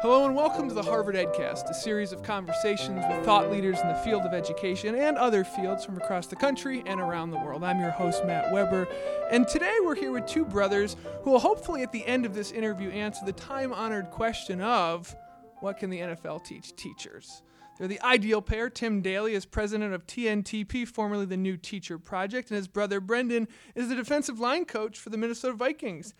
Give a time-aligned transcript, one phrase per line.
[0.00, 3.88] Hello and welcome to the Harvard EdCast, a series of conversations with thought leaders in
[3.88, 7.64] the field of education and other fields from across the country and around the world.
[7.64, 8.86] I'm your host, Matt Weber,
[9.32, 12.52] and today we're here with two brothers who will hopefully at the end of this
[12.52, 15.16] interview answer the time honored question of
[15.58, 17.42] what can the NFL teach teachers?
[17.76, 18.70] They're the ideal pair.
[18.70, 23.48] Tim Daly is president of TNTP, formerly the New Teacher Project, and his brother Brendan
[23.74, 26.14] is the defensive line coach for the Minnesota Vikings.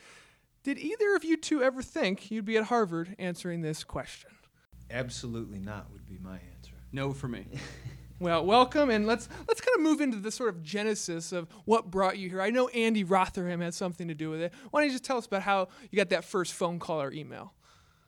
[0.68, 4.30] Did either of you two ever think you'd be at Harvard answering this question?
[4.90, 6.74] Absolutely not would be my answer.
[6.92, 7.46] No for me.
[8.20, 11.88] Well, welcome, and let's let's kind of move into the sort of genesis of what
[11.88, 12.42] brought you here.
[12.42, 14.52] I know Andy Rotherham had something to do with it.
[14.72, 17.12] Why don't you just tell us about how you got that first phone call or
[17.12, 17.54] email?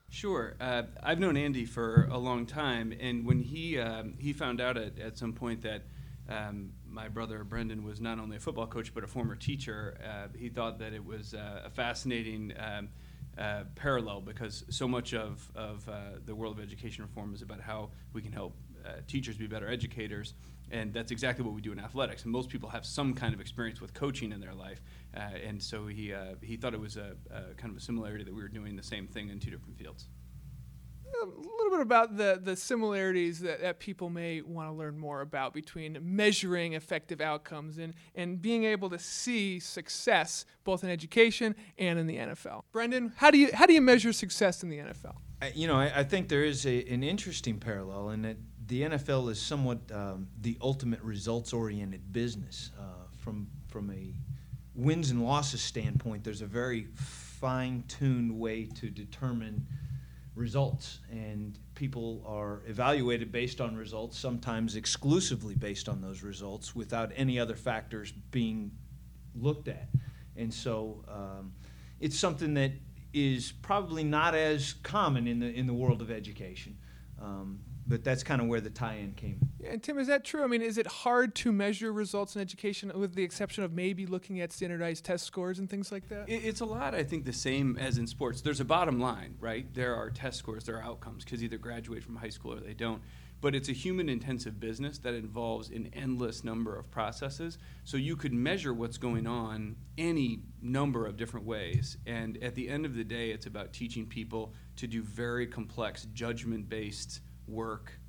[0.09, 0.55] Sure.
[0.59, 4.75] Uh, I've known Andy for a long time, and when he um, he found out
[4.75, 5.83] at, at some point that
[6.27, 10.27] um, my brother Brendan was not only a football coach but a former teacher, uh,
[10.37, 12.89] he thought that it was uh, a fascinating um,
[13.37, 15.93] uh, parallel because so much of, of uh,
[16.25, 18.55] the world of education reform is about how we can help
[18.85, 20.33] uh, teachers be better educators.
[20.69, 22.23] And that's exactly what we do in athletics.
[22.23, 24.81] And most people have some kind of experience with coaching in their life.
[25.15, 28.33] Uh, and so he, he thought it was a, a kind of a similarity that
[28.33, 30.07] we were doing the same thing in two different fields
[31.21, 35.21] a little bit about the, the similarities that, that people may want to learn more
[35.21, 41.55] about between measuring effective outcomes and, and being able to see success both in education
[41.77, 42.63] and in the NFL.
[42.71, 45.15] Brendan, how do you, how do you measure success in the NFL?
[45.55, 49.31] You know, I, I, think there is a, an interesting parallel in that the NFL
[49.31, 52.71] is somewhat um, the ultimate results oriented business.
[52.79, 52.83] Uh,
[53.17, 54.13] from, from a
[54.75, 59.65] wins and losses standpoint, there's a very fine tuned way to determine
[60.41, 67.11] results, and people are evaluated based on results, sometimes exclusively based on those results, without
[67.15, 68.71] any other factors being
[69.35, 69.87] looked at.
[70.35, 71.53] And so um,
[71.99, 72.71] it's something that
[73.13, 76.77] is probably not as common in the in the world of education.
[77.21, 77.59] Um,
[77.91, 79.37] but that's kind of where the tie-in came.
[79.59, 80.43] Yeah, and Tim, is that true?
[80.43, 84.05] I mean, is it hard to measure results in education, with the exception of maybe
[84.05, 86.29] looking at standardized test scores and things like that?
[86.29, 88.41] It's a lot, I think, the same as in sports.
[88.41, 89.71] There's a bottom line, right?
[89.73, 92.73] There are test scores, there are outcomes, because either graduate from high school or they
[92.73, 93.01] don't.
[93.41, 97.57] But it's a human-intensive business that involves an endless number of processes.
[97.83, 101.97] So you could measure what's going on any number of different ways.
[102.05, 106.05] And at the end of the day, it's about teaching people to do very complex,
[106.13, 107.19] judgment-based
[107.51, 107.99] work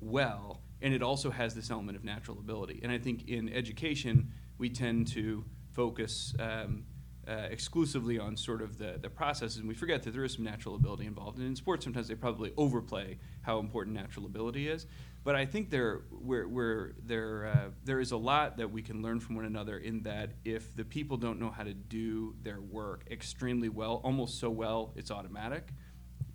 [0.00, 2.80] well, and it also has this element of natural ability.
[2.82, 6.84] And I think in education, we tend to focus um,
[7.26, 10.44] uh, exclusively on sort of the, the processes, and we forget that there is some
[10.44, 11.38] natural ability involved.
[11.38, 14.86] And in sports, sometimes they probably overplay how important natural ability is.
[15.24, 19.02] But I think there, where, where there, uh, there is a lot that we can
[19.02, 22.60] learn from one another in that if the people don't know how to do their
[22.60, 25.68] work extremely well, almost so well it's automatic,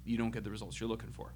[0.05, 1.33] you don't get the results you're looking for.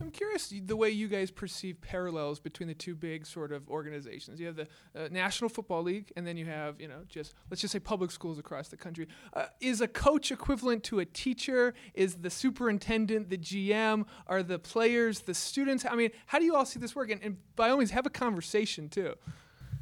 [0.00, 4.40] I'm curious the way you guys perceive parallels between the two big sort of organizations.
[4.40, 4.66] You have the
[4.96, 8.10] uh, National Football League, and then you have, you know, just let's just say public
[8.10, 9.08] schools across the country.
[9.34, 11.74] Uh, is a coach equivalent to a teacher?
[11.92, 14.06] Is the superintendent the GM?
[14.26, 15.84] Are the players the students?
[15.84, 17.10] I mean, how do you all see this work?
[17.10, 19.14] And, and by all means, have a conversation too.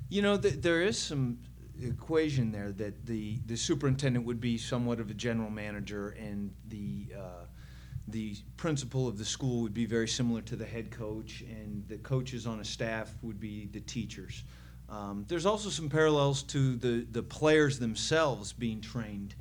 [0.08, 1.38] You know, th- there is some
[1.80, 7.06] equation there that the the superintendent would be somewhat of a general manager, and the
[7.16, 7.44] uh,
[8.10, 11.98] the principal of the school would be very similar to the head coach, and the
[11.98, 14.44] coaches on a staff would be the teachers.
[14.88, 19.34] Um, there's also some parallels to the, the players themselves being trained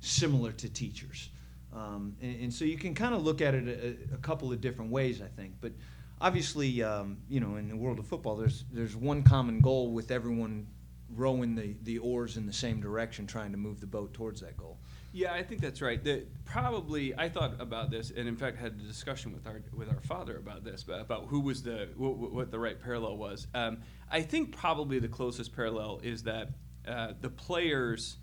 [0.00, 1.28] similar to teachers.
[1.74, 4.60] Um, and, and, so you can kind of look at it a, a, couple of
[4.60, 5.54] different ways, I think.
[5.60, 5.72] But
[6.20, 10.12] obviously, um, you know, in the world of football, there's, there's one common goal with
[10.12, 10.68] everyone
[11.08, 14.56] rowing the, the oars in the same direction, trying to move the boat towards that
[14.56, 14.78] goal.
[15.12, 16.02] Yeah, I think that's right.
[16.02, 19.88] The, probably, I thought about this, and in fact, had a discussion with our with
[19.88, 23.46] our father about this, about who was the what, what the right parallel was.
[23.54, 23.78] Um,
[24.10, 26.48] I think probably the closest parallel is that
[26.86, 28.16] uh, the players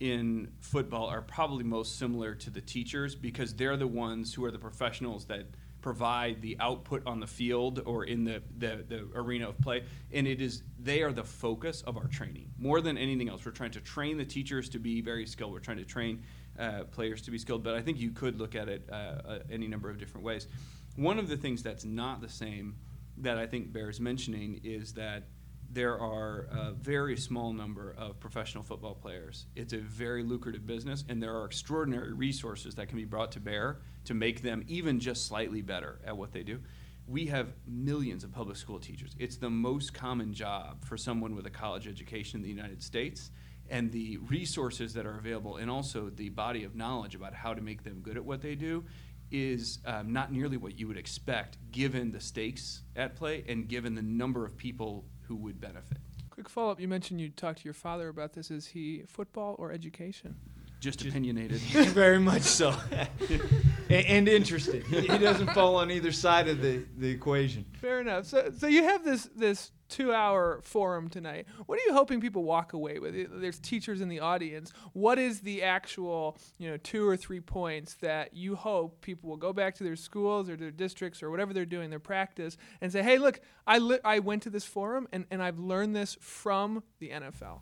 [0.00, 4.50] in football are probably most similar to the teachers because they're the ones who are
[4.50, 5.46] the professionals that
[5.80, 9.84] provide the output on the field or in the, the, the, arena of play.
[10.12, 13.44] And it is they are the focus of our training more than anything else.
[13.44, 15.52] We're trying to train the teachers to be very skilled.
[15.52, 16.24] We're trying to train
[16.58, 17.62] uh, players to be skilled.
[17.62, 20.48] But I think you could look at it uh, uh, any number of different ways.
[20.96, 22.76] One of the things that's not the same
[23.18, 25.24] that I think bears mentioning is that
[25.70, 29.46] there are a very small number of professional football players.
[29.54, 33.40] It's a very lucrative business, and there are extraordinary resources that can be brought to
[33.40, 36.60] bear to make them even just slightly better at what they do.
[37.06, 39.14] We have millions of public school teachers.
[39.18, 43.30] It's the most common job for someone with a college education in the United States.
[43.70, 47.60] And the resources that are available, and also the body of knowledge about how to
[47.60, 48.84] make them good at what they do,
[49.30, 53.94] is um, not nearly what you would expect given the stakes at play and given
[53.94, 55.98] the number of people who would benefit.
[56.30, 56.80] Quick follow up.
[56.80, 58.50] You mentioned you talked to your father about this.
[58.50, 60.36] Is he football or education?
[60.80, 61.58] Just opinionated.
[61.88, 62.74] Very much so.
[63.90, 64.84] and, and interested.
[64.86, 67.64] He, he doesn't fall on either side of the, the equation.
[67.80, 68.26] Fair enough.
[68.26, 71.46] So, so you have this this two hour forum tonight.
[71.66, 73.40] What are you hoping people walk away with?
[73.40, 74.72] There's teachers in the audience.
[74.92, 79.36] What is the actual, you know, two or three points that you hope people will
[79.36, 82.92] go back to their schools or their districts or whatever they're doing, their practice, and
[82.92, 86.16] say, hey, look, I, li- I went to this forum and, and I've learned this
[86.20, 87.60] from the NFL?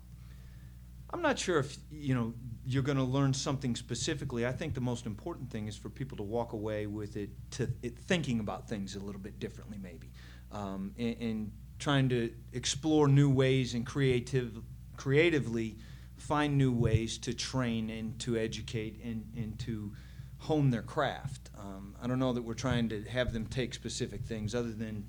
[1.09, 2.33] I'm not sure if you know
[2.65, 4.45] you're going to learn something specifically.
[4.45, 7.69] I think the most important thing is for people to walk away with it to
[7.81, 10.11] it, thinking about things a little bit differently, maybe,
[10.51, 14.59] um, and, and, trying to explore new ways and creative,
[14.95, 15.77] creatively
[16.17, 19.91] find new ways to train and to educate and, and to
[20.39, 21.49] hone their craft.
[21.57, 25.05] Um, I don't know that we're trying to have them take specific things other than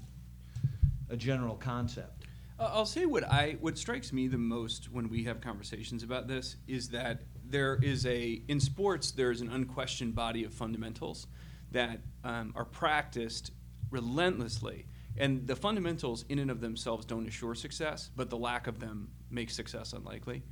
[1.10, 2.24] a general concept.
[2.58, 6.28] Uh, I'll say what I what strikes me the most when we have conversations about
[6.28, 11.26] this is that there is a in sports there is an unquestioned body of fundamentals
[11.70, 13.52] that um, are practiced
[13.90, 14.86] relentlessly,
[15.18, 19.10] and the fundamentals in and of themselves don't assure success, but the lack of them
[19.30, 20.42] makes success unlikely.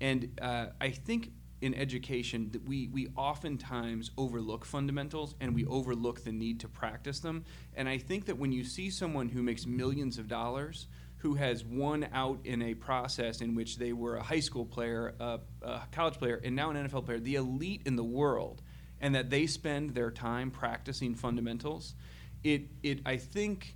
[0.00, 6.22] And uh, I think in education that we we oftentimes overlook fundamentals and we overlook
[6.22, 7.44] the need to practice them.
[7.74, 10.88] And I think that when you see someone who makes millions of dollars
[11.24, 15.14] who has won out in a process in which they were a high school player,
[15.18, 18.60] a, a, college player, and now an NFL player, the elite in the world,
[19.00, 21.94] and that they spend their time practicing fundamentals,
[22.42, 23.74] it, it I think,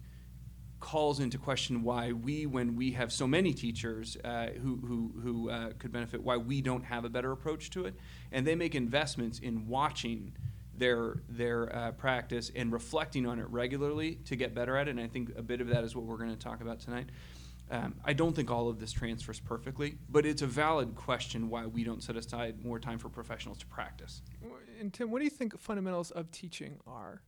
[0.81, 5.51] calls into question why we, when we have so many teachers uh, who, who, who
[5.51, 7.95] uh, could benefit, why we don't have a better approach to it.
[8.33, 10.33] And they make investments in watching
[10.79, 14.93] their their uh, practice and reflecting on it regularly to get better at it.
[14.93, 17.07] And I think a bit of that is what we're going to talk about tonight.
[17.71, 21.67] Um, I don't think all of this transfers perfectly, but it's a valid question why
[21.67, 24.23] we don't set aside more time for professionals to practice.
[24.81, 27.21] And Tim, what do you think fundamentals of teaching are?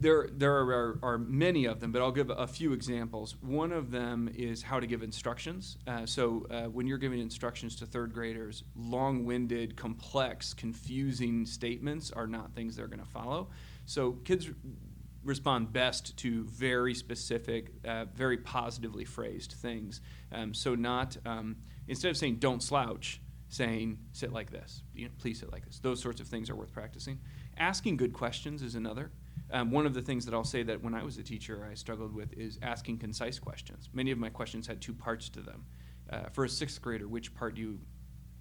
[0.00, 3.36] There, there are, are, many of them, but I'll give a few examples.
[3.40, 5.76] One of them is how to give instructions.
[5.86, 12.10] Uh, so, uh, when you're giving instructions to third graders, long winded, complex, confusing statements
[12.12, 13.48] are not things they're going to follow.
[13.86, 14.50] So, kids
[15.24, 20.00] respond best to very specific, uh, very positively phrased things.
[20.32, 21.56] Um, so not um,
[21.86, 25.78] instead of saying "don't slouch," saying "sit like this." You know, please sit like this.
[25.78, 27.20] Those sorts of things are worth practicing.
[27.56, 29.12] Asking good questions is another.
[29.50, 31.74] Um, one of the things that I'll say that when I was a teacher I
[31.74, 33.88] struggled with is asking concise questions.
[33.92, 35.64] Many of my questions had two parts to them.
[36.10, 37.78] Uh, for a sixth grader, which part do you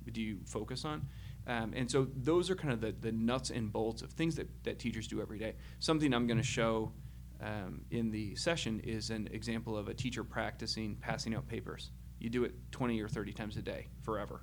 [0.09, 1.05] do you focus on?
[1.47, 4.47] Um, and so those are kind of the, the nuts and bolts of things that,
[4.63, 5.55] that teachers do every day.
[5.79, 6.93] Something I'm going to show
[7.41, 11.91] um, in the session is an example of a teacher practicing passing out papers.
[12.19, 14.41] You do it 20 or 30 times a day, forever.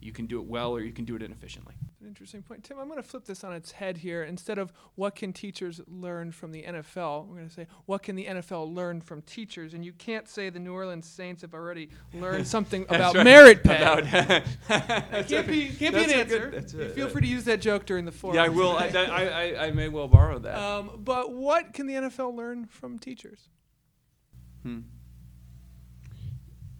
[0.00, 1.74] You can do it well or you can do it inefficiently.
[2.02, 2.64] An interesting point.
[2.64, 4.24] Tim, I'm going to flip this on its head here.
[4.24, 8.16] Instead of what can teachers learn from the NFL, we're going to say what can
[8.16, 9.72] the NFL learn from teachers?
[9.72, 13.22] And you can't say the New Orleans Saints have already learned something about right.
[13.22, 13.76] merit pay.
[13.76, 14.04] About
[15.28, 16.50] can't be, can't be an answer.
[16.50, 18.34] Good, feel free to use that joke during the forum.
[18.34, 18.76] Yeah, I will.
[18.76, 20.58] I, I, I, may well borrow that.
[20.58, 23.48] Um, but what can the NFL learn from teachers?
[24.64, 24.80] Hmm.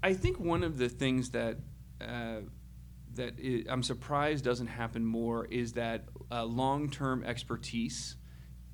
[0.02, 1.58] I think one of the things that
[2.00, 2.40] uh,
[3.14, 3.34] that
[3.68, 8.16] I'm surprised doesn't happen more is that uh, long-term expertise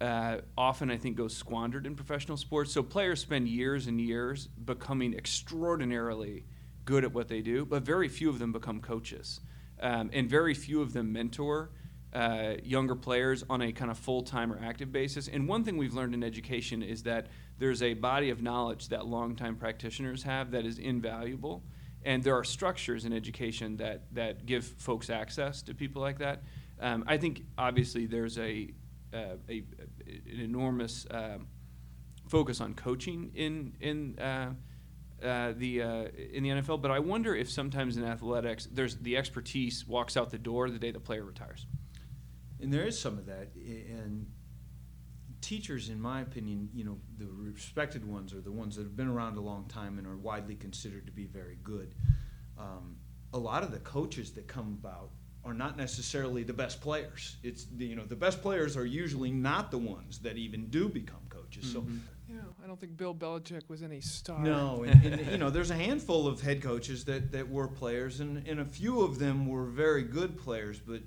[0.01, 2.73] uh, often I think goes squandered in professional sports.
[2.73, 6.45] So players spend years and years becoming extraordinarily
[6.85, 9.41] good at what they do, but very few of them become coaches,
[9.81, 11.71] um, and very few of them mentor.
[12.11, 15.29] Uh, younger players on a kind of full time or active basis.
[15.29, 17.27] And one thing we've learned in education is that
[17.59, 21.63] there's a body of knowledge that long-time practitioners have that is invaluable
[22.05, 26.43] and there are structures in education that that give folks access to people like that.
[26.81, 28.71] Um, I think obviously there's a,
[29.13, 29.65] uh, a
[30.07, 31.49] an enormous um,
[32.29, 34.53] focus on coaching in in uh,
[35.23, 39.17] uh, the uh, in the NFL, but I wonder if sometimes in athletics there's the
[39.17, 41.67] expertise walks out the door the day the player retires.
[42.61, 44.27] And there is some of that, and
[45.41, 49.09] teachers, in my opinion, you know, the respected ones are the ones that have been
[49.09, 51.95] around a long time and are widely considered to be very good.
[52.59, 52.97] Um,
[53.33, 55.11] a lot of the coaches that come about
[55.45, 57.37] are not necessarily the best players.
[57.43, 60.89] It's the, you know the best players are usually not the ones that even do
[60.89, 61.75] become coaches.
[61.75, 61.97] Mm-hmm.
[61.97, 62.03] So.
[62.31, 64.39] Yeah, I don't think Bill Belichick was any star.
[64.41, 68.21] No, and, and, you know, there's a handful of head coaches that, that were players,
[68.21, 71.01] and, and a few of them were very good players, but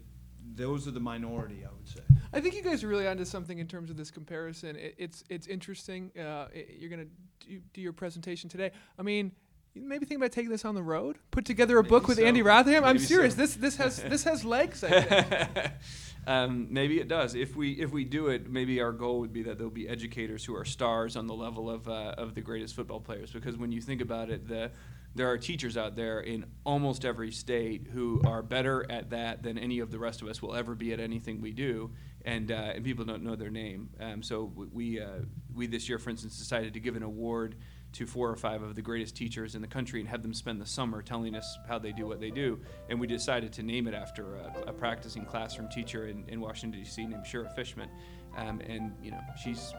[0.55, 2.01] those are the minority, I would say.
[2.33, 4.75] I think you guys are really onto something in terms of this comparison.
[4.75, 6.11] It, it's it's interesting.
[6.17, 7.05] Uh, it, you're gonna
[7.39, 8.71] do, do your presentation today.
[8.97, 9.31] I mean,
[9.75, 11.17] maybe think about taking this on the road.
[11.31, 12.23] Put together a book with so.
[12.23, 12.83] Andy Rotherham.
[12.83, 13.35] I'm serious.
[13.35, 13.41] so.
[13.41, 14.83] This this has this has legs.
[14.83, 15.71] I think.
[16.27, 17.33] um, maybe it does.
[17.33, 20.45] If we if we do it, maybe our goal would be that there'll be educators
[20.45, 23.31] who are stars on the level of uh, of the greatest football players.
[23.31, 24.71] Because when you think about it, the
[25.13, 29.57] there are teachers out there in almost every state who are better at that than
[29.57, 31.91] any of the rest of us will ever be at anything we do,
[32.23, 33.89] and uh, and people don't know their name.
[33.99, 35.21] Um, so we uh,
[35.53, 37.55] we this year, for instance, decided to give an award
[37.93, 40.61] to four or five of the greatest teachers in the country and have them spend
[40.61, 42.59] the summer telling us how they do what they do.
[42.89, 46.81] And we decided to name it after a, a practicing classroom teacher in, in Washington
[46.81, 47.05] D.C.
[47.05, 47.89] named Shira Fishman.
[48.37, 49.73] Um, and you know she's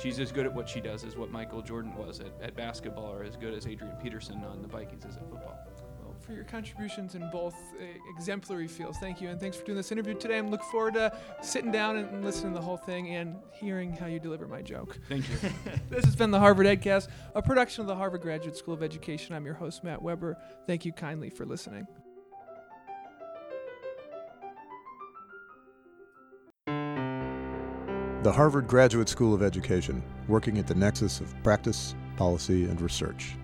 [0.00, 3.12] she's as good at what she does as what Michael Jordan was at, at basketball,
[3.12, 5.58] or as good as Adrian Peterson on the Vikings is at football.
[6.26, 9.76] Well, for your contributions in both uh, exemplary fields, thank you, and thanks for doing
[9.76, 10.38] this interview today.
[10.38, 14.06] I'm looking forward to sitting down and listening to the whole thing and hearing how
[14.06, 14.98] you deliver my joke.
[15.08, 15.36] Thank you.
[15.90, 19.34] This has been the Harvard EdCast, a production of the Harvard Graduate School of Education.
[19.34, 20.36] I'm your host, Matt Weber.
[20.66, 21.86] Thank you kindly for listening.
[26.66, 33.36] The Harvard Graduate School of Education, working at the nexus of practice, policy, and research.